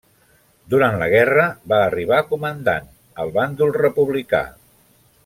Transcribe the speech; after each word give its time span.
Durant 0.73 0.95
la 1.01 1.09
guerra 1.11 1.43
va 1.73 1.81
arribar 1.89 2.17
a 2.21 2.25
comandant 2.31 2.89
al 3.25 3.35
bàndol 3.37 3.79
republicà. 3.81 4.45